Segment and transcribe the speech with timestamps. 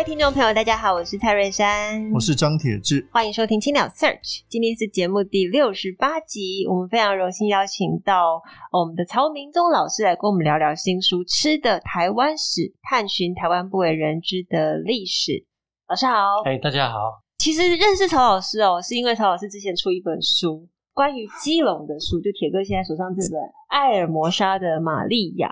[0.00, 4.40] 位听众朋友，大家好，我是蔡瑞山，我是张铁志，欢迎收听青鸟 Search。
[4.48, 8.40] 今天是节目第六十八集，我们非常荣幸邀请到
[8.72, 15.44] 我们的曹明宗老师来跟我们聊聊新书《吃的台湾史》，探寻台湾不为人知的历史。
[15.86, 16.96] 老师好，哎，大家好。
[17.36, 23.38] 其实认识曹老师哦，是因为曹老师之前出一本书，关于基隆的书，就铁哥现在手上这本
[23.68, 25.48] 《艾尔摩沙的玛利亚》。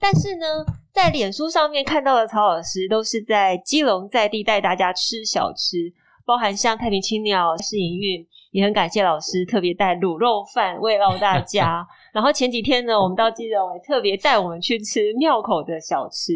[0.00, 0.46] 但是呢，
[0.92, 5.92] 在脸书上面看到的曹老师，都是在基隆在地带大家吃小吃，
[6.24, 11.86] 包含像太平青鸟试营运，也很感谢老师特别带卤肉饭慰劳大家。
[12.12, 16.32] 然后前几天呢，我们到基隆也特别带我们去吃庙口的小吃。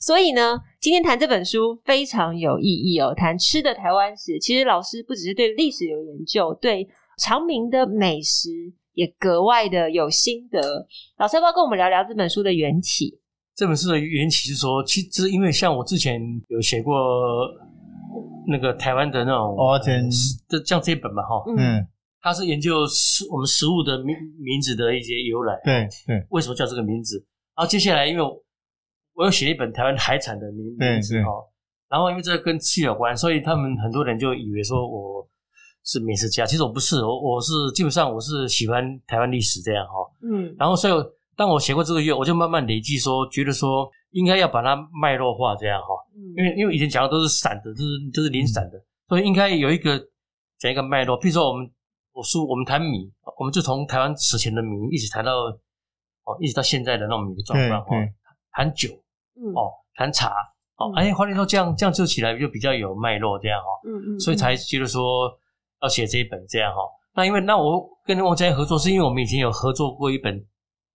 [0.00, 4.38] 所以呢，今天谈这本书非常有意义哦，谈吃的台湾史。
[4.38, 6.86] 其实老师不只是对历史有研究，对
[7.18, 8.50] 长明的美食。
[8.96, 10.58] 也格外的有心得，
[11.18, 13.20] 老师要不要跟我们聊聊这本书的缘起？
[13.54, 16.94] 这本书的缘起是说，其实因为像我之前有写过
[18.48, 19.92] 那个台湾的那种，哦，这
[20.48, 21.86] 这像这本嘛，哈，嗯，
[22.22, 27.18] 它是研究食我们食物的名名字的一些由来，对对，为什么叫这个名字？
[27.54, 28.22] 然后接下来，因为
[29.12, 31.30] 我有写一本台湾海产的名名字哈，
[31.90, 35.28] 然后因为这个跟气有关，所以他们很多人就以为说我。
[35.86, 40.92] 是美食家，其实我不是，我我是基本上我是喜欢台湾历史这样哈，嗯，然后所以
[41.36, 48.72] 当我写过这个月，我就慢慢累积说，觉得说应该要把它脉络化这样哈，嗯，因为因为以前讲的都是散的，都是都是零散的，
[49.08, 49.96] 所以应该有一个
[50.58, 51.70] 讲一个脉络，譬如说我们
[52.12, 53.08] 我书我们谈米，
[53.38, 55.32] 我们就从台湾史前的米一直谈到
[56.24, 57.90] 哦，一直到现在的那种米的状况哈，
[58.50, 58.88] 谈酒，
[59.36, 60.34] 嗯，哦，谈茶，
[60.78, 65.30] 哦，哎，换句话说这样这样做起来就比较有脉络这样哈，嗯嗯，所以才觉得说。
[65.86, 66.80] 要写这一本这样哈，
[67.14, 70.36] 那因为那我跟汪家合作，是因为我们以前有合作过一本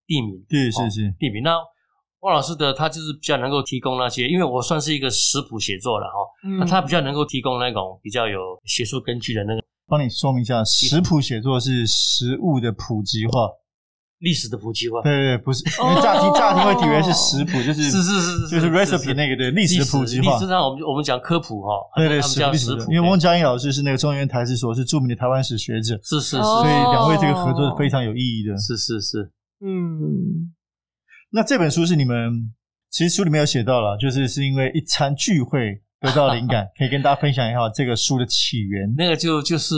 [0.05, 1.41] 地名，对，是是地名。
[1.41, 1.55] 那
[2.19, 6.17] 汪老师的他就是比较能够提供那些，因为我算是一个食谱写作了哈，
[6.59, 9.61] 那他比较能够提供那种比较有学术根据的那个。
[9.87, 13.49] 帮你说明一下，食谱写作是食物的普及化。
[14.21, 20.31] 历史的普及化，对对对，不是， 因为乍听乍听会以为是食谱， 就是是是是就是 recipe 那个对历史的普及化。
[20.31, 22.71] 历史上我们我们讲科普哈，对对是历史。
[22.87, 28.55] 因为汪嘉应老师是那个中原台史所，是著名的台湾史学者，是是是，所以两位这个合作是非常有意义的。
[28.57, 29.31] 是是是，
[29.65, 30.53] 嗯。
[31.31, 32.53] 那这本书是你们
[32.91, 38.93] 其实书里面有写到了，就是是因为一餐聚会得到灵感， 可以跟大家分享一下这个书的起源。
[38.95, 39.75] 那个就就是。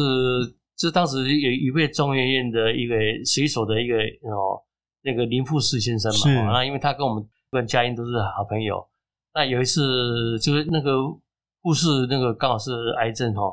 [0.87, 2.95] 是当时有一位中研院的一个
[3.25, 3.95] 水手的一个
[4.29, 4.59] 哦，
[5.01, 6.11] 那个林富士先生
[6.45, 8.85] 嘛，那因为他跟我们跟嘉音都是好朋友，
[9.33, 10.97] 那有一次就是那个
[11.61, 13.43] 护士那个刚好是癌症哈，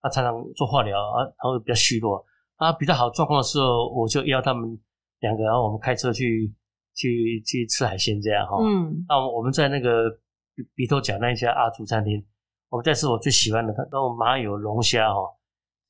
[0.00, 4.78] 他常常做化疗啊，然后比较虚弱，啊比较好状况的时候，我就邀他们
[5.20, 6.54] 两个，然后我们开车去
[6.94, 10.04] 去去吃海鲜这样哈，嗯，那我们在那个
[10.74, 12.24] 鼻头角那一家阿祖餐厅，
[12.68, 15.20] 我们在吃我最喜欢的，他那种麻油龙虾哈。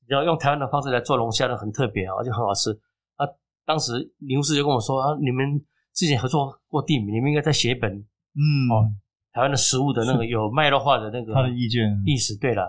[0.07, 2.71] 然后用台湾的方式来做龙虾的很特别啊，就很好吃。
[3.15, 3.27] 啊，
[3.65, 5.45] 当时林师就跟我说啊，你们
[5.93, 8.89] 之前合作过地名，你们应该再写一本，嗯，哦，
[9.33, 12.37] 台湾的食物的那个有脉络化的那个他的意见意思。
[12.37, 12.63] 对了，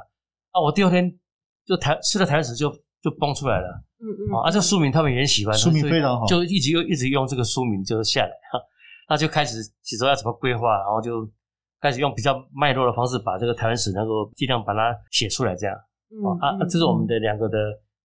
[0.50, 1.12] 啊，我第二天
[1.64, 3.68] 就台吃了台湾史就就蹦出来了，
[4.00, 8.58] 嗯嗯，啊，这个书名他们也很喜欢，书名非常好，就一直又一直用这个书名就下来哈，
[9.08, 11.30] 那就开始写作要怎么规划，然后就
[11.80, 15.76] 开始用比较脉络的方式把这个台湾史能够尽量把它写出来这样。
[16.24, 17.58] 哦、嗯、啊，这是我们的两个的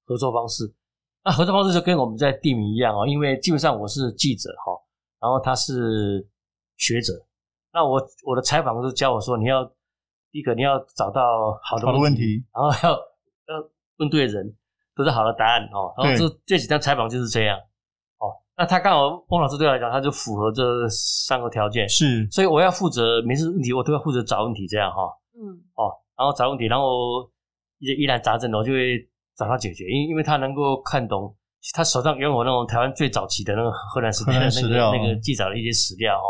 [0.05, 0.71] 合作方式。
[1.23, 4.73] 那、啊、合作方式就跟我们在地名一样哦，因为基本上我是记者哈，
[5.21, 6.27] 然后他是
[6.75, 7.13] 学者。
[7.71, 9.63] 那我我的采访都教我说，你要
[10.31, 13.69] 第一个你要找到好的问题，问题然后要要
[13.99, 14.53] 问对人，
[14.95, 15.93] 得到好的答案哦。
[15.97, 17.57] 然后这这几张采访就是这样
[18.19, 18.27] 哦。
[18.57, 22.29] 那他刚好汪老师对我来讲，他就符合这三个条件，是。
[22.29, 25.03] 所以我要负责每次问题，我都要负责找问题这样哈。
[25.37, 25.55] 嗯。
[25.75, 25.87] 哦，
[26.17, 27.31] 然后找问题，然后。
[27.91, 28.97] 疑难杂症，我就会
[29.35, 31.35] 找他解决，因因为他能够看懂，
[31.73, 36.23] 他手上拥有那种台湾最早期的那个荷兰时代的那个那个记载的一些史料哈，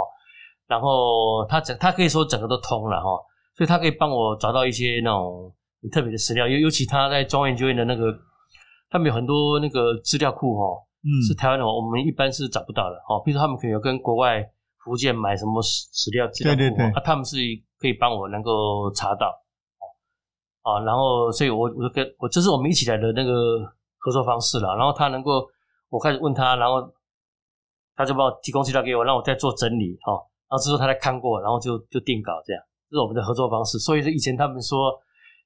[0.68, 3.10] 然后他整他可以说整个都通了哈，
[3.56, 8.12] 所以他可以帮我找到一些那种很特别的史料，尤尤其他在中央研究院的那个，
[8.90, 10.64] 他们有很多那个资料库哈，
[11.04, 14.44] 嗯，是台湾的，我们一般是找不到的哈，比如说他们可能有跟国外
[14.84, 17.38] 福建买什么史史料资料库，对对对，啊，他们是
[17.80, 19.34] 可以帮我能够查到，哦，
[20.64, 23.32] 啊，然后所以我我就跟我这是我们一起来的那个
[24.00, 24.76] 合作方式了。
[24.76, 25.48] 然后他能够，
[25.90, 26.82] 我开始问他，然后
[27.96, 30.12] 他就把我提供资料给我，让我再做整理，哈，
[30.50, 33.78] 然后之后他来看过，然后就就定稿这样，这是我们的合作方式。
[33.78, 34.92] 所以说以前他们说。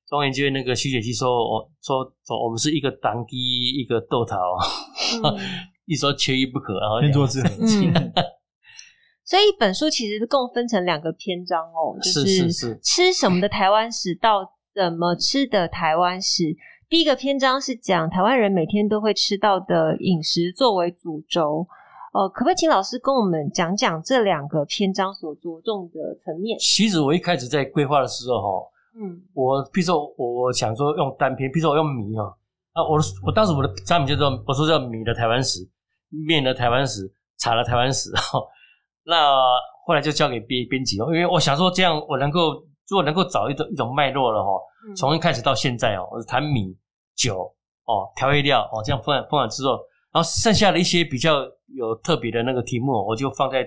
[0.09, 3.35] 中研院那个徐雪琪说：“我说，说我们是一个党基，
[3.77, 4.37] 一个豆桃，
[5.21, 5.35] 嗯、
[5.83, 7.49] 一说缺一不可，然后天作之合。
[7.59, 7.67] 嗯
[9.27, 12.49] ”所以一本书其实共分成两个篇章哦，就是
[12.81, 16.55] 吃什么的台湾史到怎么吃的台湾史。
[16.87, 21.65] 第一个篇章是讲台湾人每天都会吃到的饮食作为主轴。
[22.13, 26.55] 呃，可不可以请老师跟我们讲讲这两个篇章所着重的层面？
[26.59, 28.67] 其实我一开始在规划的时候，哈。
[29.01, 32.25] 嗯，我比如说我我想说用单篇，比如说我用米哈，
[32.73, 35.67] 啊，我我当时我的产品叫做我说叫米的台湾史，
[36.27, 38.39] 面的台湾史，茶的台湾史 哈。
[39.03, 39.33] 那
[39.87, 44.51] 后来就交给编编辑哦，因为我想说这样我能够如果能够找一种一种脉络了哈，
[44.95, 46.77] 从一开始到现在哦，我谈米
[47.15, 47.43] 酒
[47.85, 49.71] 哦调味料哦这样分完分完之后，
[50.11, 51.45] 然后剩下的一些比较
[51.75, 53.63] 有特别的那个题目，我就放在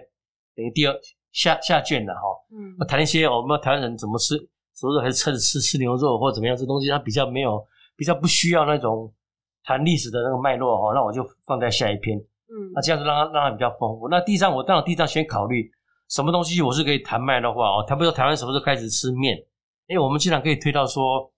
[0.55, 0.95] 等于第二
[1.33, 2.21] 下下卷了哈。
[2.53, 4.37] 嗯，我谈一些我们台湾人怎么吃。
[4.73, 7.63] 所以说还是趁着吃吃牛肉或者怎么样，这东西它比较没有，
[7.97, 9.13] 比较不需要那种
[9.63, 12.17] 谈历史的那个脉络哈，那我就放在下一篇。
[12.17, 14.09] 嗯，那这样子让它让它比较丰富。
[14.09, 15.71] 那第一章我当然第一章先考虑
[16.11, 19.37] 什么东西我是可以谈卖的话哦，谈不说台湾什么时候开始吃面？
[19.87, 21.33] 因为我们经常可以推到说，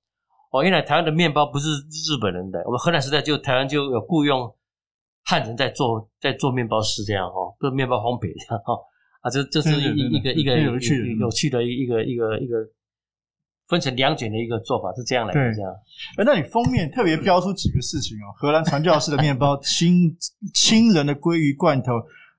[0.50, 4.52] 哦，原来台湾的面包不是日本人的，我们荷兰时代就台湾就有雇佣
[5.24, 8.80] 汉人在做在做面包师这样哦，做面包烘焙这样哦
[9.20, 12.56] 啊，这这是一一个一个有趣有趣的一个一个一个。
[13.68, 15.72] 分成两卷的一个做法是这样来的，这样。
[16.18, 20.14] 哎，那你封面特别标出几个事情哦： 荷兰传教士的面包、亲
[20.52, 21.92] 亲人的鲑鱼罐头、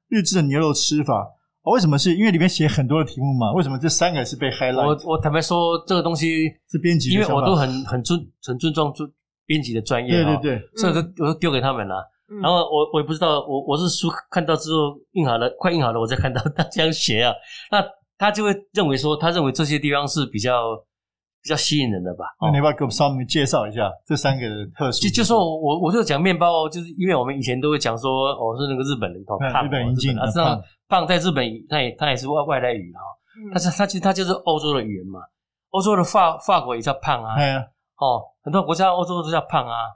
[0.10, 1.26] 日制的牛肉吃法。
[1.64, 2.16] 哦，为什么是？
[2.16, 3.54] 因为里面写很多的题目嘛。
[3.54, 4.86] 为什么这三个是被 highlight？
[4.86, 9.10] 我我坦白说，这个东西是编辑，因为我都很很尊很尊重专
[9.46, 11.96] 编辑的专业，对对对，所以我都我都丢给他们了。
[12.30, 17.34] 嗯、然后我我也不知道，我我是书看到之后印好了，快印好了，我再看到 他这样写啊，
[17.72, 17.84] 那
[18.18, 20.52] 他就会认为说，他认为这些地方是比较。
[21.44, 22.24] 比较吸引人的吧？
[22.40, 25.04] 那你要不要给我们稍微介绍一下这三个的特殊？
[25.04, 29.22] 就就说我我就讲面包，就是因为我们以前都会讲说，我是那个日本人，
[29.52, 30.58] 胖，日本人进啊，这样
[30.94, 33.02] 胖在日本，它也它也是外外来语哈。
[33.52, 35.20] 但是它其实它就是欧洲的语言嘛，
[35.72, 37.34] 欧洲的法法国也叫胖啊，
[37.98, 39.90] 哦，很多国家欧洲都叫胖啊，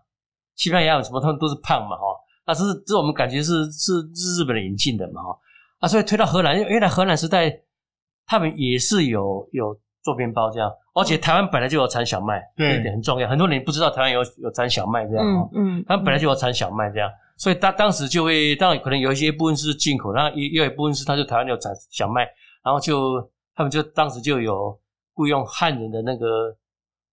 [0.55, 2.03] 西班牙有什么他们都是胖嘛哈。
[2.47, 4.01] 那这是这我们感觉是是
[4.39, 5.37] 日本的引进的嘛哈。
[5.81, 7.53] 啊，所以推到荷兰，因为原来荷兰时代
[8.25, 10.71] 他们也是有有做面包这样。
[10.93, 13.27] 而且台湾本来就有产小麦，对，这一点很重要。
[13.27, 22.21] 很多人不知道台湾有有产小麦这样嗯，嗯，他们本来就有产小麦这样，所以他当时就会，当然可能有一些部分是进口，然后也有一部分是他就台湾有产小麦，
[22.63, 23.21] 然后就
[23.53, 24.79] 他们就当时就有
[25.13, 26.49] 雇佣汉人的那个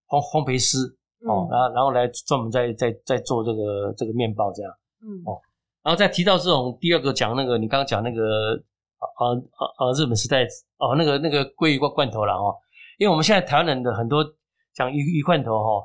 [0.08, 0.79] 烘烘焙师
[1.26, 5.37] 哦，然后然后来专门在在在做这个这个面包这样，嗯哦，
[5.82, 8.55] 然后再提到这种第二个讲那个你刚刚讲那个
[8.99, 10.46] 啊啊啊日本时代
[10.79, 12.56] 哦那个那个鲑鱼罐罐头了哦。
[12.99, 14.25] 因为我们现在台湾人的很多
[14.73, 15.82] 讲鱼鱼罐头哈，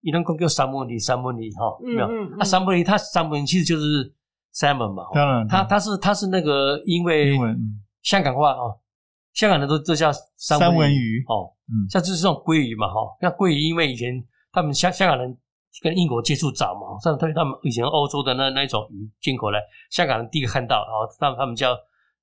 [0.00, 2.06] 一顿讲叫三文鱼，三文鱼哈，没有？
[2.06, 4.12] 嗯嗯、啊，三文鱼它三文鱼其实就是
[4.54, 7.36] salmon 嘛，当然，它它是它是那个因为
[8.02, 8.78] 香港话哦，
[9.32, 14.22] 香港人都都叫三文鱼哦，嗯，像就是这种鲑鱼嘛哈，那鲑鱼因为以前
[14.52, 15.36] 他们香香港人
[15.82, 19.60] 跟英国接触早嘛，所以他们以前欧洲的那那种鱼进口来，
[19.90, 21.74] 香港人第一个看到，然后他们他们叫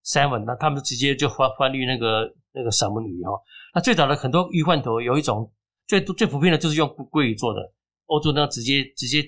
[0.06, 3.32] salmon，那他们直接就翻翻译那个那个三文鱼哈。
[3.74, 5.50] 那最早的很多鱼罐头有一种
[5.88, 7.60] 最最普遍的就是用鲑鱼做的，
[8.08, 9.24] 欧洲呢直接直接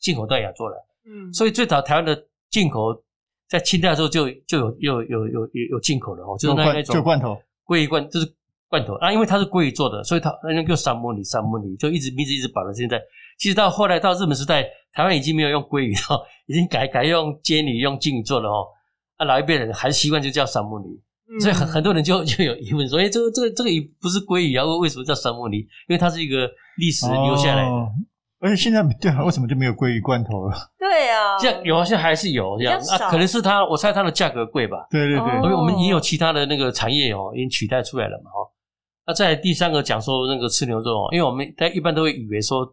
[0.00, 2.94] 进口到亚洲来，嗯，所以最早台湾的进口
[3.48, 8.34] 在清代的时候就就有有有有有有进口的哦，就是那那种罐头鲑鱼罐就是
[8.68, 13.00] 罐头啊，因为它是鲑鱼做的，所以它那个叫三文鱼三文鱼就一直名字一直保到现在。
[13.38, 18.66] 其实到后来到日本时代，台湾已经没有用鲑鱼了，已经改改用煎鱼用金鱼做了哦，
[19.16, 21.00] 啊老一辈人还习惯就叫三文鱼。
[21.40, 24.64] 所以很很多人就就有疑问说，哎，这个这个这个鱼不是鲑鱼啊？
[24.78, 25.58] 为什么叫三文鱼？
[25.58, 27.68] 因为它是一个历史留下来的。
[27.68, 27.90] 哦、
[28.38, 30.56] 而且现在对啊，为什么就没有鲑鱼罐头了？
[30.78, 33.10] 对啊， 这样有，现在还是有这样啊？
[33.10, 34.86] 可能是它，我猜它的价格贵吧？
[34.88, 38.36] 对对对，因为我们也有其他的那个产业哦，已经取代出来了嘛哈。
[39.08, 42.64] 那在第三个讲说那个吃牛肉哦，因为我们大家一般都会以为说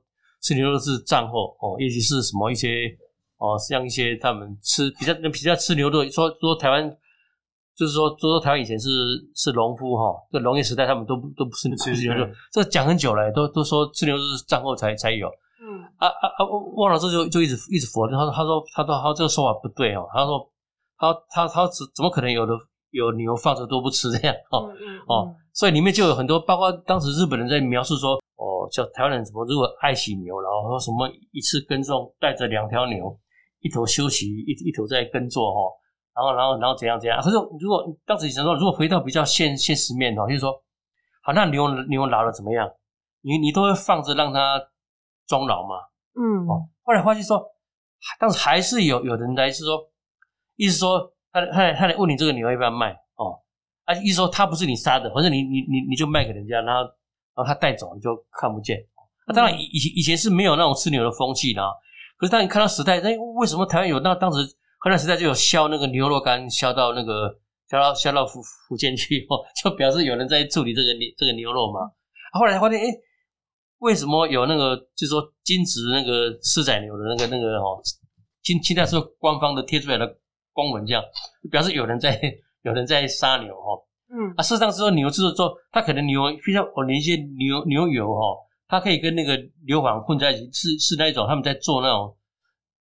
[0.44, 2.88] 吃牛肉是战后哦，尤其是什么一些
[3.40, 6.96] 哦，像一些他们吃比较比较吃牛肉，说说台湾。
[7.76, 8.90] 就是说，就说台湾以前是
[9.36, 15.28] 是农夫哈，这农业时代他们都不都不是吃牛肉，这讲很久了，都都说吃牛肉是战后才才有。
[15.66, 16.46] 嗯啊啊啊！
[16.76, 20.52] 汪老师就就一直一直否认，他说他说他说他这个说法不对哦，他说
[20.98, 22.54] 他他他怎怎么可能有的
[22.92, 33.18] 有牛放着都不吃这样哦、嗯嗯、哦，所以里面就有很多，包括当时日本人在描述说，哦，叫台湾人怎么如果爱惜牛，然后说什么一次耕种带着两条牛，
[33.62, 35.60] 一头休息，一一头在耕作哈，
[36.16, 37.22] 然后然后然后怎样怎样。
[37.22, 40.54] 可是如果当时想说，如果回到比较现现实面哦，就是说，
[41.22, 42.70] 好，那牛牛老了怎么样？
[43.22, 44.62] 你你都会放着让它
[45.28, 45.76] 终老吗？
[46.16, 47.44] 嗯，哦，后来发现说，
[48.20, 49.80] 当时还是有有人来是说，
[50.56, 51.10] 意思说。
[51.36, 53.42] 他他他来问你这个牛要不要卖哦？
[53.86, 58.78] 啊，意思说他不是你杀的，或者你你你你就卖给人家，然后然后他带走你就看不见。
[59.26, 61.72] 那、啊、当然以以前以前是没有那种吃牛的风气的啊，
[62.18, 64.00] 可是当你看到时代，那为什么台湾有？
[64.02, 64.48] 那当时
[64.84, 67.34] 河南时代就有销那个牛肉干，销到那个
[67.70, 71.80] 销到销到福福建去哦， 就表示有人在处理这个牛这个牛肉嘛。
[72.34, 72.86] 啊、后来发现，哎，
[73.80, 77.80] 为什么有那个就是说金质那个四仔牛的那个那个哦，
[78.42, 80.18] 现现在是官方的贴出来的。
[80.56, 81.04] 公文这样
[81.50, 82.16] 表示有人在
[82.62, 83.74] 有人在杀牛哈，
[84.14, 88.22] 嗯啊，事实上是说牛就是说，它可能牛比较哦，连一些牛牛油哈，
[88.68, 89.36] 它可以跟那个
[89.66, 92.16] 硫磺混在一起，是是那一种他们在做那种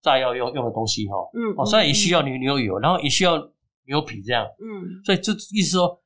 [0.02, 3.38] 炸药用用的东西哈，嗯哦，虽然也需要牛牛油，然后也需要
[3.87, 5.99] 牛皮这样，嗯，所以就意思说，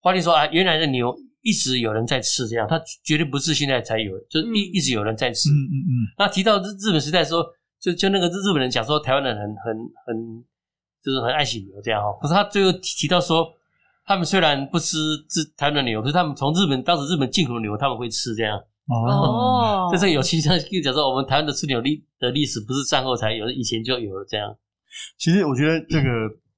[0.00, 5.92] 华丽说啊，原来的牛一直有人在吃这样，它绝对不是现在才有，就一一直有人在吃，嗯嗯嗯。
[6.16, 7.44] 那提到日日本时代说，
[7.80, 9.76] 就就那个日日本人讲说，台湾人很很
[10.06, 10.44] 很。
[11.04, 13.46] 就是很爱惜牛这样哦，可是他最后提到说，
[14.06, 14.96] 他们虽然不吃
[15.28, 19.88] 吃台湾的牛，可是他们从日本当时日本进口的牛他们会吃这样哦。
[19.92, 24.54] 这是有其实就讲说，我们台湾的吃牛历的历史不是战后才有，以前就有了这样。
[25.18, 26.08] 其实我觉得这个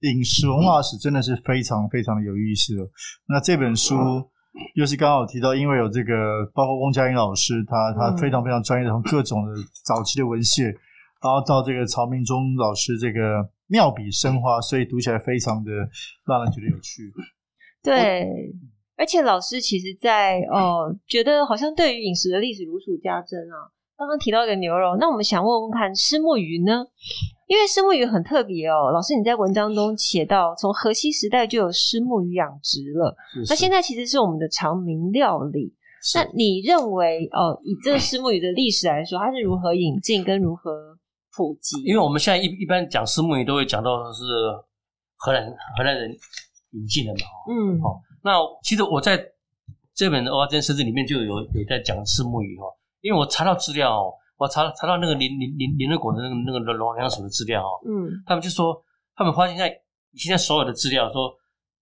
[0.00, 2.82] 饮食文化史真的是非常非常的有意思的。
[3.28, 3.96] 那这本书
[4.74, 9.54] 又是刚好提到，因为有这个包括翁佳音老师，他他非常非常专业的从各种的
[9.84, 10.66] 早期的文献，
[11.22, 13.50] 然后到这个曹明忠老师这个。
[13.68, 15.72] 妙笔生花，所以读起来非常的
[16.24, 17.12] 让人觉得有趣。
[17.82, 18.24] 对，
[18.96, 23.70] 而且老师其实在，在哦，觉得好像对于饮食的历史如数家珍啊。
[23.96, 26.84] 刚刚提到一个牛肉，那我们想问问看，石墨鱼呢？
[27.46, 28.90] 因为石墨鱼很特别哦。
[28.92, 35.74] 老师你在文章中写到，从河西时代就有石墨鱼养殖了，是是，那现在其实是我们的常民料理。
[36.14, 40.70] 那你认为哦，以这个虱目鱼的历史来说，它是如何引进跟如何？
[41.36, 44.22] 普及，因为我们现在一一般讲石墨鱼都会讲到是
[45.18, 45.44] 荷兰
[45.76, 46.10] 荷兰人
[46.70, 47.18] 引进的嘛，
[47.52, 49.16] 嗯，好，那其实我在
[49.94, 52.66] 这本《蚵仔煎食志》里面就有有在讲虱目鱼哈，
[53.00, 58.82] 因为我查到资料，我查查到那个联联联联合国的那个那个农粮署的资料哈，嗯，他们就说
[59.14, 59.70] 他们发现在
[60.14, 61.32] 现在所有的资料说，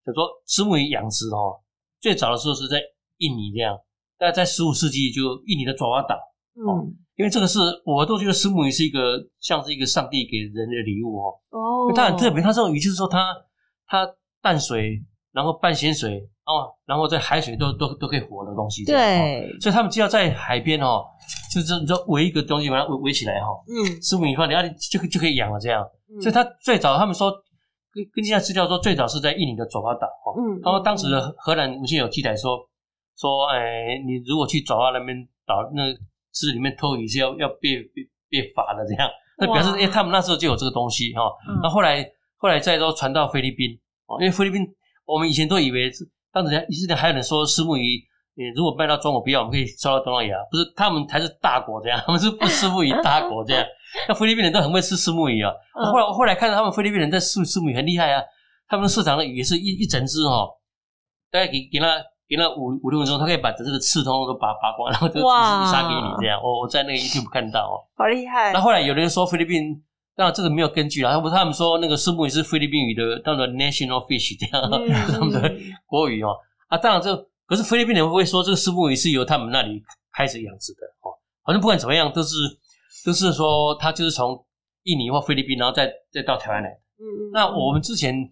[0.04, 1.60] 就说虱目鱼养殖哦，
[2.00, 2.80] 最早的时候是在
[3.18, 3.76] 印尼这样，
[4.18, 6.16] 大概在十五世纪就印尼的爪哇岛，
[6.54, 6.98] 嗯。
[7.16, 11.30] 因为这个是，我都觉得石母鱼是一个像是一个上帝给人的礼物哦。
[11.50, 13.32] 哦，它很特别，它这种鱼就是说它
[13.86, 14.04] 它
[14.42, 15.00] 淡水，
[15.34, 18.84] 然后半咸水哦，然后在海水都都都可以活的东西。
[18.86, 21.04] 对，所以他们就要在海边哦，
[21.52, 23.48] 就是你说围一个东西把它围围起来哈。
[23.68, 25.84] 嗯，虱目鱼放，然后就就可以养了这样。
[26.22, 27.30] 所以他最早他们说，
[27.92, 30.32] 跟跟现在资料说，最早是在印尼的爪哇岛哦。
[30.38, 32.58] 嗯，然后当时的荷兰文献有记载说
[33.18, 35.82] 说，哎，你如果去爪哇那边岛那。
[36.36, 41.30] 是里面偷鱼是要要被被被罚的这样，那表示哎，他们那时候就有这个东西哈。
[41.62, 42.04] 那后来
[42.38, 43.70] 后来再都传到菲律宾
[44.06, 44.66] 哦，因为菲律宾
[45.04, 48.02] 我们以前都以为是当时以前还有人说石目鱼，
[48.34, 53.64] 你如果卖到中国不要，我们可以烧到东南亚，不是他们才是大国这样， 他们是不虱目鱼大国这样。
[54.08, 55.52] 那菲律宾人都很会吃石目鱼啊。
[55.72, 58.22] 后来我后来看到他们菲律宾人在吃石目鱼很厉害啊，
[58.68, 60.48] 他们市场的鱼是一一整只哦，
[61.30, 61.86] 大概给给他。
[62.26, 65.20] 给了五五六分钟，他可以把整个刺通都拔拔光，然后就
[65.70, 66.40] 杀给你这样。
[66.42, 68.50] 我我在那个 YouTube 看到哦，好厉害。
[68.50, 69.78] 那后来有人说菲律宾，
[70.16, 75.54] 当然这个没有根据啊，他不是他们说那个石目鱼是菲律宾语的，当做 national fish 这样，嗯、他们的
[75.86, 76.36] 国语哦。
[76.68, 77.14] 啊，当然这
[77.46, 81.12] 可是菲律宾人会说这个石目鱼是由他们那里开始养殖的哦。
[81.44, 82.36] 反正不管怎么样，都是
[83.04, 84.44] 都是说他就是从
[84.84, 86.68] 印尼或菲律宾，然后再再到台湾来。
[86.68, 87.30] 嗯嗯。
[87.32, 88.30] 那我们之前。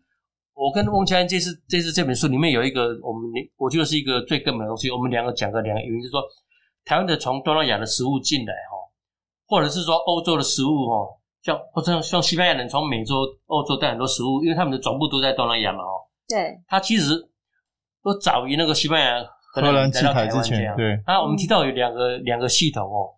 [0.55, 3.23] 我跟翁家安这次这次这本书里面有一个我们
[3.57, 6.23] 我觉得是一个最根本的东西，我们两个讲个两个原因，就是说
[6.85, 8.77] 台湾的从东南亚的食物进来哈，
[9.47, 11.09] 或者是说欧洲的食物哈，
[11.43, 16.01] 像或者像像西班牙人从美洲、欧洲带很多食物，因为他们的总部都在东南亚嘛哦。
[16.29, 16.57] 对。
[16.69, 17.15] 他其实
[18.03, 20.75] 都早于那个西班牙、荷兰来到台湾之前。
[20.77, 21.03] 对。
[21.07, 23.11] 那我们提到有两个两个系统哦，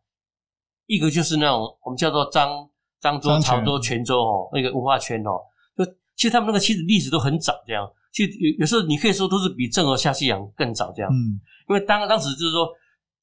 [0.86, 2.68] 一个就是那种我们叫做漳
[3.02, 5.38] 漳州、潮州、泉州哦，那个文化圈哦。
[5.76, 5.84] 就
[6.16, 7.86] 其实他们那个其实历史都很早，这样。
[8.10, 11.12] 其实有有时候你可以说都是比郑和下西洋更早这样。
[11.12, 11.38] 嗯。
[11.68, 12.68] 因为当当时就是说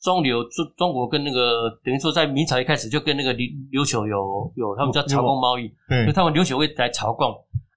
[0.01, 7.31] 中流中中国跟那个等于说在明朝一开始就跟那个琉琉球有有他们叫朝贡贸易，对，就他们琉球会来朝贡，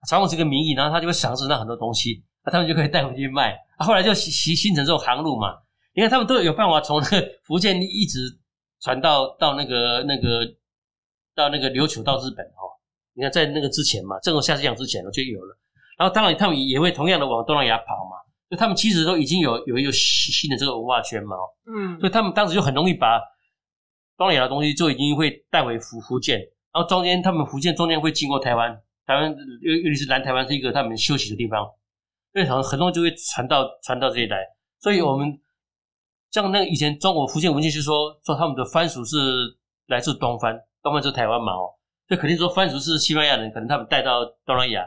[0.09, 3.53] 朝贡是个名义，然后他就会赏赐那很多东西啊，他们就可以带回去卖。
[3.77, 5.55] 啊，后来就形形成这种航路嘛。
[5.95, 8.19] 你看他们都有办法从那个福建一直
[8.81, 10.47] 传到到那个那个
[11.37, 12.73] 到那个琉球到日本哦。
[13.13, 15.57] 你看在那个之前嘛，郑和下西洋之前就有了。
[15.99, 18.17] 然后当然他们也会同样的往东南亚跑嘛。
[18.55, 21.37] 就他们其实都已经有有一个新的这个文化圈嘛。
[21.67, 21.99] 嗯。
[21.99, 23.21] 所以他们当时就很容易把
[24.17, 26.39] 东南亚的东西就已经会带回福福建。
[26.73, 28.75] 然后中间他们福建中间会经过台湾，
[29.07, 31.67] 台湾尤尤其是南台湾是一个他们休息的地方，
[32.33, 34.39] 所以很很多就会传到传到这里来。
[34.81, 35.41] 所以我们。
[36.31, 39.17] 像那个以前中国福建文献就说说他们的番薯是
[39.87, 41.71] 来自东番，东番就是台湾嘛哦，
[42.09, 44.83] 就肯定说番薯是西班牙人，可能他们带到东南亚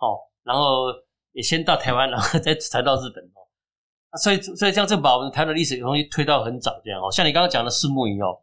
[0.00, 0.86] 哦，然后
[1.32, 8.38] 也先到台湾，然后再传到日本哦，所以所以像这把我们台湾的历史有东西推到很早这样哦，像你刚刚讲的四目鱼哦，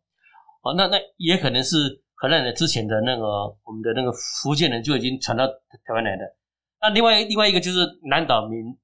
[0.64, 3.26] 哦那那也可能是荷兰人之前的那个
[3.64, 6.24] 我们的那个福建人就已经传到台湾来的，
[6.82, 8.78] 那另外另外一个就是南岛民。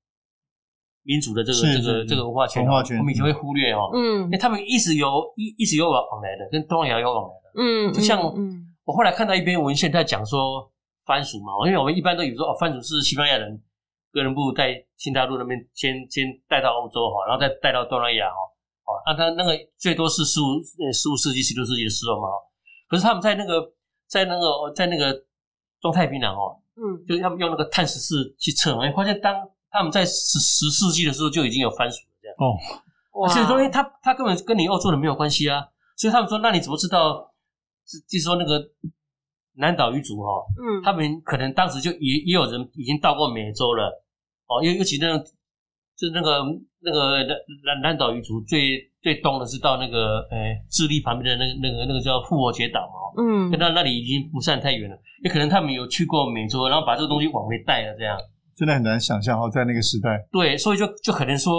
[1.03, 10.71] 民族的这个这个这个文化圈，文化圈，我们以前会忽略哦，嗯，因为他们一直有一一直有往往来的，跟东南亚有往来的，嗯，就像我后来看到一篇文献在讲说
[11.07, 13.59] 番薯嘛，因为我们一般都以为说哦，番薯是西班牙人
[14.11, 18.35] 哥伦布在新大陆那边先先带到欧洲哈，然后再带到东南亚哈，
[18.85, 20.61] 哦，那他那个最多是十五
[20.93, 22.27] 十五世纪十六世纪的时候嘛，
[22.89, 23.73] 可是他们在那个
[24.07, 25.13] 在那个在那个
[25.79, 29.35] 中太平洋哦，嗯，就是他们用那个碳十四去测，嘛，发现当
[29.69, 35.65] 他们在十十世纪的时候就已经有番薯了，这样哦，哇，所以东西他他根本跟你欧洲人没有关系啊，
[35.95, 37.29] 所以他们说，那你怎么知道？
[37.83, 38.63] 是就是说那个
[39.53, 40.29] 南岛语族哈，
[40.61, 44.00] 嗯，他们可能当时就也也有人已经到过美洲了，
[44.51, 46.43] 哦，尤尤其那就是那个
[46.83, 50.37] 那个南南南岛语族最最东的是到那个呃
[50.69, 58.17] 智利旁边的那个那个那个叫复活节岛嘛，嗯，跟那那里已经不算太远了，也可能他们有去过美洲，然后把这个东西往回带了这样。
[58.53, 61.51] 真的很难想象哦，在那个时代，对，所以就就可能说，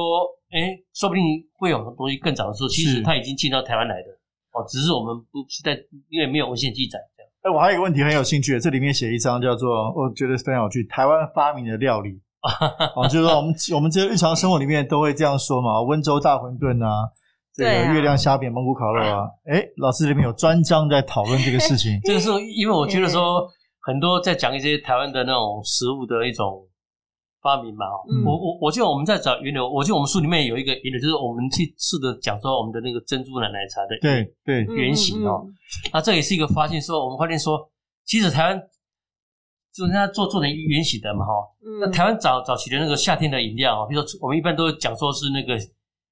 [0.50, 4.08] 哎，说不定会有东西更早的时候，其实他已经进到台湾来的
[4.52, 5.72] 哦，只是我们不是在，
[6.10, 7.32] 因为没有文献记载这样。
[7.42, 12.20] 哎，我还有一个问题很有兴趣，这里面写一张叫做，我觉得非常有趣，台湾发明的料理
[12.96, 17.08] 哦，就是说我们我们这个日常生活里面都会这样说嘛， 温州大馄饨啊，
[17.54, 21.98] 这个月亮虾饼、蒙古烤肉啊，哎，老师这边有专章在讨论这个事情。
[22.04, 23.46] 这个是因为我觉得说
[23.82, 26.66] 很多在讲一些台湾的那种食物的一种。
[27.42, 34.62] 发明嘛，嗯、我我我记得我们在找源流，我记得我们书里面有一个源流，就是我们去试着讲说我们的那个珍珠奶奶茶的对对。
[34.76, 35.44] 原型哦，
[35.92, 37.58] 那这也是一个发现，说我们发现说，
[38.04, 38.62] 其实台湾
[39.74, 41.32] 就人家做做成圆型的嘛哈，
[41.80, 45.58] 那台湾早早期的那个夏天的饮料啊，比如说我们一般都讲说是那个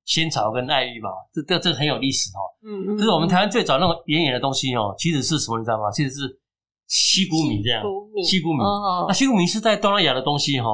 [0.07, 5.91] 仙草跟爱玉嘛，这这这很有历史哦，嗯嗯，就是我们台湾最早那种圆圆的东西哦，其实是什么你知道吗？
[5.91, 6.41] 其实是
[6.87, 7.85] 西谷米这样，
[8.25, 9.05] 西谷米，哦。
[9.07, 10.71] 那西谷米是在东南亚的东西哈。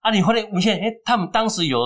[0.00, 1.78] 啊，你后来发现，哎，他们当时有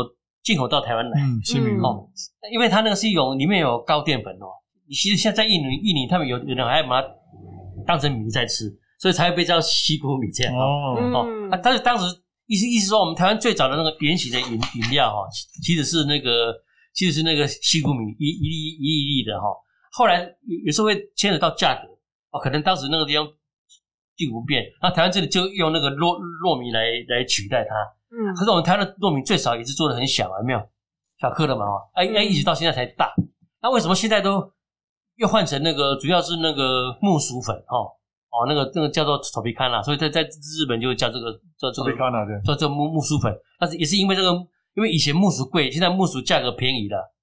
[0.42, 1.68] 进口到台湾来，嗯，西米。
[1.82, 2.08] 哦，
[2.52, 4.46] 因为它那个是一种里面有高淀粉哦。
[4.86, 7.08] 你其实现在在印尼，印尼他们有有人还把它
[7.84, 10.94] 当成米在吃，所以才会被叫西谷米这样哦。
[11.12, 12.04] 哦，啊，但是当时
[12.46, 15.26] 意思意思说，我们台湾最早的那个原型的饮饮料哈，
[15.60, 16.54] 其实是那个
[16.94, 19.48] 其实是那个西谷米一一粒一粒一粒的哈。
[19.90, 20.22] 后来
[20.64, 21.80] 有时候会牵扯到价格
[22.30, 23.26] 哦，可能当时那个地方
[24.14, 27.74] 并不变，那台湾这里就用那个糯糯米来来取代它。
[28.16, 30.62] 嗯，可是我们台湾的糯米最少也是做的很小，有没有
[31.20, 31.64] 小颗的嘛？
[31.94, 33.12] 哎哎，一直到现在才大。
[33.60, 34.48] 那为什么现在都
[35.16, 37.56] 又换成那个主要是那个木薯粉？
[37.66, 37.90] 哦
[38.32, 43.32] 哦，那个那个叫做 Tropicana，所以在在日本就叫这个叫这个对，叫这木木薯粉。
[43.60, 44.30] 但是也是因为这个，
[44.74, 47.14] 因为以前木薯贵，现在木薯价格便宜了，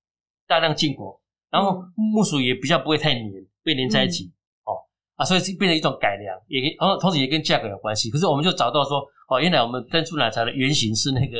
[0.48, 1.19] 大量进口，
[1.50, 3.32] 然后木薯也比较不会太黏，
[3.63, 4.32] 被黏在一起。
[4.63, 4.78] 哦
[5.15, 8.10] 啊，所以变成一种改良，也然后同时也跟价格有关系。
[8.10, 9.04] 可是我们就找到说。
[9.32, 11.38] 哦，原来我们珍珠奶茶的原型是那个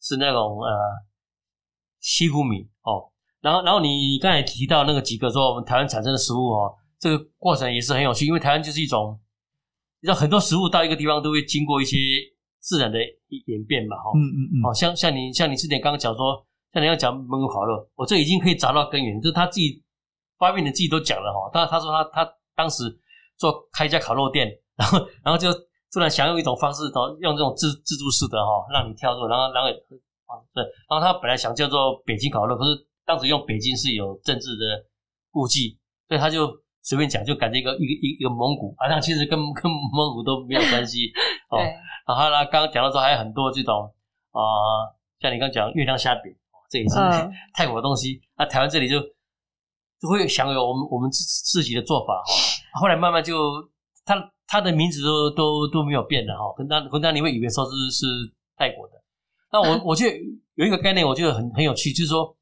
[0.00, 0.72] 是那种呃
[2.00, 3.04] 西谷米哦，
[3.42, 9.18] 然后然后你刚才提到那个几个说我们台湾产生的食物哦，这个过程也是很有趣，因为台湾就是一种，
[10.00, 11.96] 你知道很多食物到一个地方都会经过一些
[12.60, 12.98] 自然的
[13.46, 19.82] 演变嘛，哈、哦，嗯嗯嗯，哦，像像你像你之前刚刚讲说，像你要讲蒙古烤肉，我这已经可以找到根源，就是他自己
[20.38, 22.84] 发明的自己都讲了哈，他他说他他当时
[23.36, 25.48] 做开一家烤肉店，然后然后就。
[25.92, 26.82] 突然想用一种方式，
[27.20, 34.84] 用这种自自助式的哈，让你跳入，然后然后啊对，然后他本来想叫做北京烤肉，可是当时用北京是有政治的
[35.30, 35.78] 顾忌，
[36.08, 36.48] 所以他就
[36.86, 41.10] 随便讲，就感觉一个一个一个蒙古，好像其实跟跟蒙古都没有关系
[41.50, 41.58] 哦。
[42.06, 43.92] 然后呢，刚刚讲到说还有很多这种
[44.30, 46.32] 啊、呃，像你刚讲月亮虾饼，
[46.70, 46.94] 这也是
[47.52, 49.00] 泰国的东西，那、嗯啊、台湾这里就
[50.00, 52.22] 就会享有我们我们自自己的做法，
[52.80, 53.34] 后来慢慢就
[54.04, 54.30] 他。
[54.48, 58.06] 它的名字都都都没有变的哈，跟当跟当你会以为说是是
[58.56, 58.92] 泰国的，
[59.50, 60.16] 那我 我觉得
[60.54, 62.32] 有一个概念，我觉得很很有趣，就是说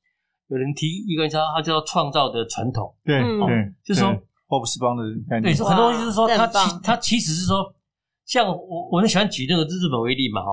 [0.49, 4.15] 有人提一个叫它叫创造的传统，对对，就是说
[4.47, 7.75] 霍布斯邦的概念，对，很多东西就是说它其它其实是说，
[8.25, 10.51] 像我我很喜欢举那个日本为例嘛，哈，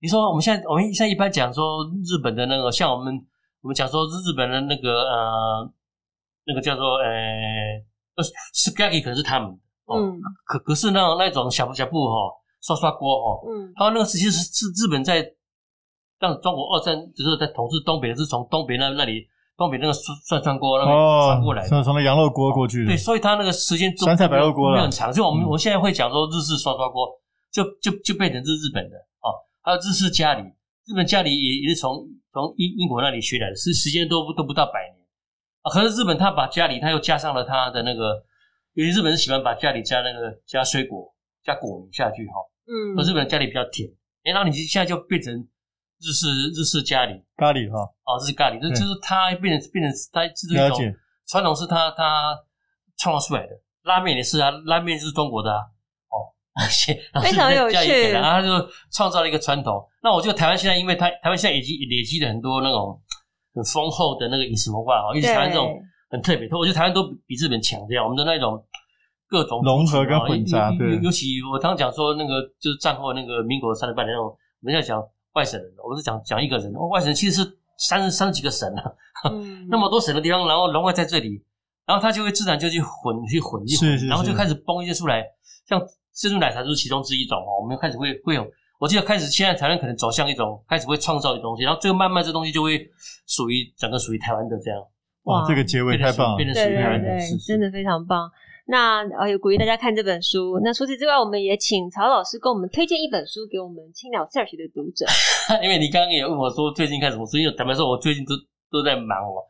[0.00, 3.14] 你说我们现在我们现在一般讲说日本的那个，像我们
[3.62, 5.72] 我们讲说日本的那个呃
[6.46, 7.08] 那个叫做呃
[8.16, 9.50] 呃 sukiyaki 可能是他们，
[9.92, 12.14] 嗯，可可是那那种小小布哈。
[12.66, 15.22] 刷刷锅哦，嗯，他那个实际是是日本在
[16.18, 27.08] 让中国二战就是在统治东北是从东北那那里东北那个涮涮锅那边传过来的，从从那羊肉锅过去的，对，所以它那个时间酸菜白肉锅没有很长，所以我们我现在会讲说日式涮涮锅
[27.52, 29.30] 就就就变成是日本的哦，
[29.62, 30.42] 还有日式咖喱，
[30.86, 35.04] 日本咖喱也也是从从英英国那里学来的，是时间都都不到百年。
[35.62, 38.22] 啊，可是日本他把咖喱他又加上了他的那个，
[38.74, 41.14] 因为日本人喜欢把咖喱加那个加水果
[41.44, 42.34] 加果泥下去哈。
[42.66, 43.88] 嗯，日本人咖喱比较甜，
[44.24, 45.32] 哎，然后你现在就变成
[46.00, 50.94] 日式日式咖喱咖喱哈，哦，日式咖喱，就就是它变成变成它是一种
[51.28, 52.36] 传统，是它它
[52.96, 53.50] 创造出来的。
[53.84, 55.60] 拉面也是啊，拉面是中国的啊，
[56.10, 56.32] 哦，
[57.22, 59.86] 非常有趣，然后他就创造了一个传统。
[60.02, 63.00] 那我觉得台湾现在，因为台台湾现在已经累积了很多那种
[63.54, 65.78] 很丰厚的那个饮食文化啊，因为台湾这种
[66.10, 68.62] 很特别，我觉得台湾都比日本强，这样我们的那种。
[69.26, 71.00] 各种融合跟混杂，对。
[71.02, 75.02] 尤其我刚刚讲说那个，就是战后那个民国三十八年那种，我们在讲
[75.34, 78.82] 外省人，我是讲讲一个人，外省人其实是三十三十几个省啊，
[79.30, 81.42] 嗯、 那么多省的地方，然后融合在这里，
[81.86, 85.24] 然后他就会自然就去混去混去混，然后就开始崩一些出来，
[85.66, 85.80] 像
[86.14, 87.60] 珍珠奶茶就是其中之一种哦。
[87.62, 88.46] 我们开始会会有，
[88.78, 92.88] 我记得开始现在台湾可能走向一种开始会创造的东西，然后最后慢慢这东西就会
[93.26, 94.80] 属于整个属于台湾的这样。
[95.24, 97.08] 哇，这个结尾太棒了，变成属于台湾的，
[97.44, 98.30] 真的非常棒。
[98.66, 100.58] 那呃，也鼓励大家看这本书。
[100.64, 105.04] 那除此之外，我们也请曹老师给我们推荐一本书给我们青鸟 Search 的读者。
[105.62, 108.32] 因为你刚刚也问我说最近看什么书，因为坦白说，我最近都
[108.72, 109.44] 都在忙哦。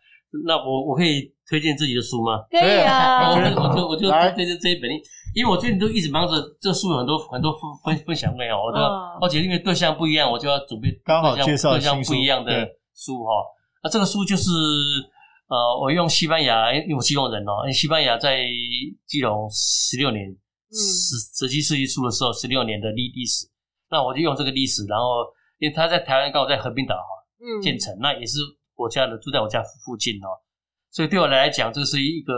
[0.45, 2.43] 那我我可以推荐自己的书吗？
[2.51, 3.31] 可以啊。
[3.39, 4.91] 我我就我就推荐这一本，
[5.37, 7.53] 因为我最近都一直忙着这书有很多很多
[7.85, 13.31] 分分享会哦，我都要，而且因为对象不一样，我就要准备刚好介绍对象不一样的书哈。
[13.85, 14.51] 那这个书就是。
[15.47, 18.45] 呃，我用西班牙，因为我基隆人哦，因为西班牙在
[19.07, 20.25] 基隆十六年，
[20.73, 23.47] 十十七世纪初的时候，十六年的历历史，
[23.91, 25.23] 那我就用这个历史，然后
[25.59, 27.11] 因为他在台湾刚好在和平岛哈，
[27.45, 28.39] 嗯，建成，那也是
[28.75, 30.33] 我家的，住在我家附近哦，
[30.91, 32.33] 所以对我来讲，这是一个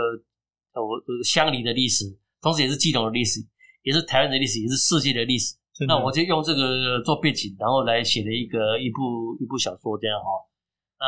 [0.75, 2.05] 呃我乡里的历史，
[2.43, 3.39] 同时也是基隆的历史，
[3.83, 5.55] 也是台湾的历史，也是世界的历史。
[5.87, 10.27] 那我就用这个做背景，然后来写了一个一部一部小说这样哈，
[10.99, 11.07] 那。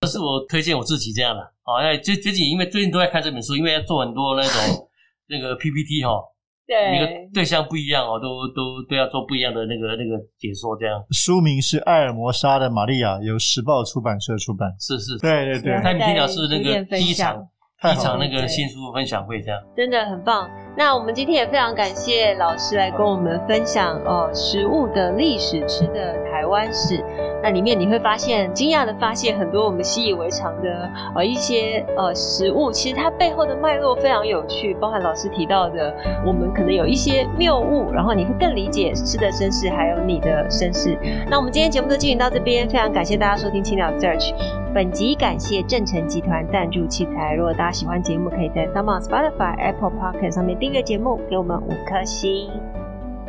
[0.00, 4.88] 这是我推荐我自己这样的，好，因为最最近因为最近都在看这本书，因为要做很多那种
[5.28, 6.22] 那个 PPT 哈，
[6.66, 11.04] 对，每个对象不一样哦，都都都要做不一样的那个那个解说这样。
[11.10, 14.72] 书名是《艾尔摩沙的玛利亚》，由时报出版社出版。
[14.78, 15.82] 是是，对对对。
[15.82, 17.44] 太平听了是那个第一场
[17.82, 20.48] 第一场那个新书分享会这样，真的很棒。
[20.76, 27.04] 那我们今天也非常感谢老师来跟我们分享哦，食物的历史，吃的台湾史。
[27.42, 35.94] 那里面你会发现，惊讶的发现很多我们习以为常的呃一些呃食物，其实它背后的脉络非常有趣，包含老师提到的，
[36.26, 40.98] 我们可能有一些谬误，然后你会更理解吃的身世，还有你的身世。
[41.30, 44.34] 那我们今天节目就进行到这边，非常感谢大家收听青鸟 Search。
[44.74, 47.34] 本集感谢正成集团赞助器材。
[47.34, 52.50] 如果大家喜欢节目，可以在 s u m m e r Spotify、Apple Podcast 上面订阅节目，给我们五颗星。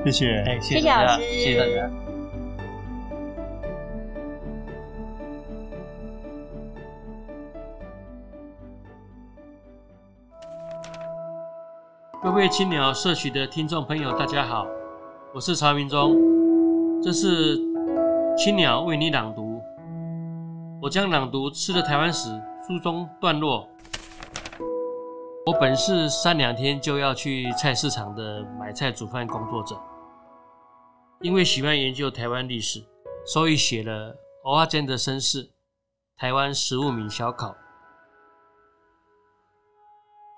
[0.04, 2.09] 谢谢，哎，谢谢老师，谢谢大家。
[12.22, 14.68] 各位青鸟社区的听众朋友，大家好，
[15.34, 16.14] 我是曹明忠，
[17.02, 17.56] 这是
[18.38, 19.62] 青鸟为你朗读。
[20.82, 22.28] 我将朗读《吃的台湾史》
[22.68, 23.66] 书中段落。
[25.46, 29.80] 我本是三两天就要去菜市场的买菜煮饭工作者，
[31.22, 32.84] 因为喜欢研究台湾历史，
[33.26, 35.52] 所以写了蚵仔煎的身世、
[36.18, 37.56] 台湾食物名小考、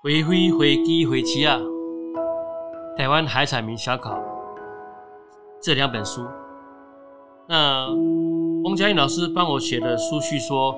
[0.04, 1.58] 回飞回鸡回鸡啊。
[2.94, 4.18] 台湾海产名小考。
[5.62, 6.26] 这两本书，
[7.48, 7.88] 那
[8.64, 10.76] 翁佳音老师帮我写的书序说：“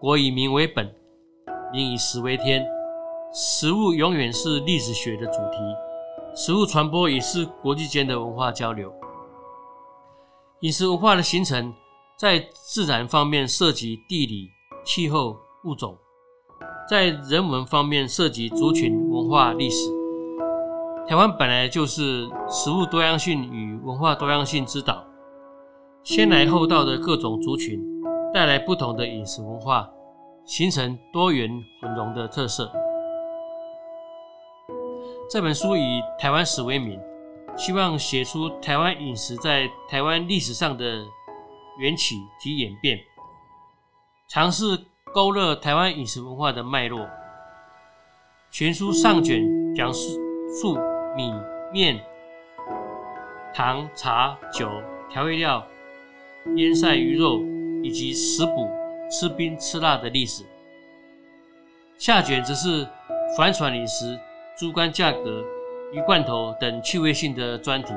[0.00, 0.90] 国以民为本，
[1.70, 2.64] 民以食为天，
[3.34, 5.58] 食物永远是历史学的主题，
[6.34, 8.90] 食物传播也是国际间的文化交流。
[10.60, 11.74] 饮食文化的形成，
[12.18, 14.48] 在自然方面涉及地理、
[14.86, 15.92] 气候、物种；
[16.88, 19.90] 在人文方面涉及族群、文化、历史。”
[21.10, 25.04] 台湾本来就是食物多样性与文化多样性之岛，
[26.04, 27.82] 先来后到的各种族群，
[28.32, 29.90] 带来不同的饮食文化，
[30.44, 31.50] 形成多元
[31.82, 32.70] 混融的特色。
[35.28, 36.96] 这本书以台湾史为名，
[37.56, 41.04] 希望写出台湾饮食在台湾历史上的
[41.80, 42.96] 缘起及演变，
[44.28, 44.78] 尝试
[45.12, 47.04] 勾勒台湾饮食文化的脉络。
[48.52, 49.42] 全书上卷
[49.74, 50.78] 讲述
[51.16, 51.32] 米、
[51.72, 52.00] 面、
[53.54, 54.70] 糖、茶、酒、
[55.08, 55.66] 调味料、
[56.56, 57.40] 腌晒鱼肉
[57.82, 58.68] 以及食补、
[59.10, 60.44] 吃冰吃辣的历史。
[61.98, 62.88] 下卷则是
[63.36, 64.18] 帆船饮食。
[64.58, 65.42] 猪肝价格、
[65.90, 67.94] 鱼罐头等趣味性的专题。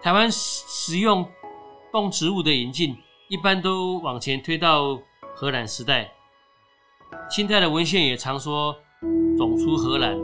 [0.00, 1.28] 台湾食用
[1.92, 2.96] 动植物的引进，
[3.28, 4.98] 一般都往前推到
[5.34, 6.10] 荷兰时代。
[7.28, 8.74] 清代的文献也常说
[9.36, 10.16] “种出荷兰”，“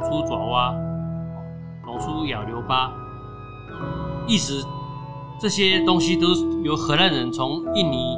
[0.00, 0.74] 出爪哇
[1.84, 2.92] ”，“种出亚留巴”，
[4.26, 4.66] 意思
[5.38, 8.16] 这些东西都是由荷兰人从印尼、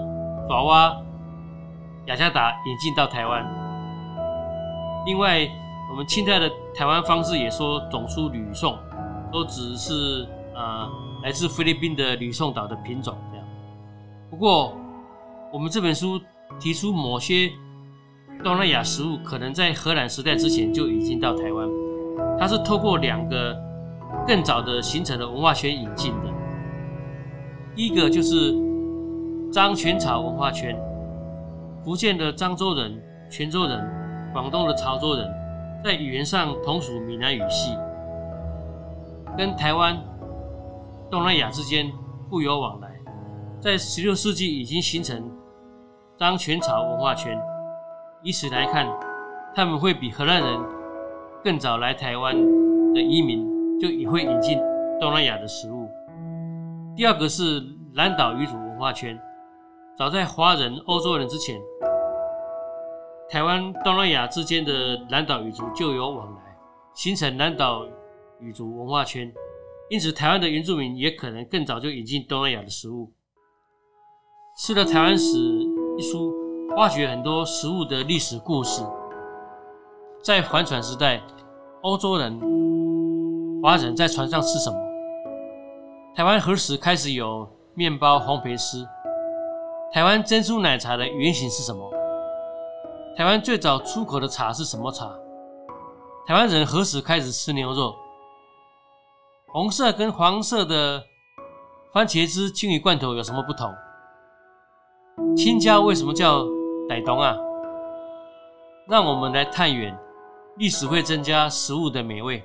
[0.49, 0.97] 爪哇、
[2.07, 3.45] 雅加达引进到台湾。
[5.07, 5.49] 另外，
[5.91, 8.79] 我们清代的台湾方式也说种出吕宋，
[9.33, 10.89] 都只是呃
[11.23, 13.47] 来自菲律宾的吕宋岛的品种这样。
[14.31, 14.75] 不过，
[15.53, 16.21] 我们这本书
[16.59, 17.51] 提出某些
[18.43, 21.69] 东南亚食物可能在荷兰时代之前就已经到台湾，
[22.39, 23.57] 它是透过两个
[24.27, 26.29] 更早的形成的文化圈引进的。
[27.77, 28.53] 一个就是
[29.53, 30.77] 漳泉潮文化圈，
[31.85, 33.01] 福建的漳州人、
[33.31, 34.03] 泉州人。
[34.33, 35.31] 广东的潮州人
[35.85, 37.77] 在语言上同属闽南语系，
[39.37, 39.95] 跟台湾、
[41.11, 41.93] 东南亚之间
[42.31, 42.89] 互有往来，
[43.61, 45.31] 在16世纪已经形成
[46.19, 47.39] 漳泉潮文化圈。
[48.25, 48.87] 以此来看，
[49.53, 50.61] 他们会比荷兰人
[51.43, 52.33] 更早来台湾
[52.95, 53.45] 的移民，
[53.81, 54.57] 就也会引进
[55.01, 55.89] 东南亚的食物。
[56.95, 57.61] 第二个是
[57.93, 59.19] 南岛语族文化圈，
[59.97, 61.61] 早在华人、欧洲人之前。
[63.29, 66.57] 台湾、东南亚之间的南岛语族就有往来，
[66.95, 67.85] 形成南岛
[68.39, 69.33] 语族文化圈。
[69.91, 73.11] 因此，台湾的原住民也可能更早就引进东南亚的食物。
[74.65, 75.39] 《吃了台湾史》
[75.99, 76.33] 一书，
[76.77, 78.83] 挖掘很多食物的历史故事。
[80.23, 81.21] 在帆船时代，
[81.83, 82.41] 欧洲人、
[83.63, 84.79] 华人在船上吃什么？
[86.17, 88.87] 台湾何时开始有面包、烘焙师？
[89.93, 91.91] 台湾珍珠奶茶的原型是什么？
[93.19, 95.11] 台湾最早出口的茶是什么茶？
[96.27, 97.95] 台湾人何时开始吃牛肉？
[99.53, 101.03] 红色跟黄色的
[101.93, 103.71] 番茄汁青鱼罐头有什么不同？
[105.37, 106.43] 青椒为什么叫
[106.89, 107.37] 歹东啊？
[108.89, 109.97] 让我们来探源，
[110.57, 112.43] 历史会增加食物的美味。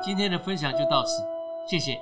[0.00, 1.22] 今天的分享就到此，
[1.66, 1.98] 谢谢。